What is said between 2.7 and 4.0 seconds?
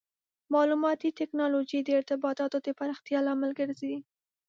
پراختیا لامل ګرځي.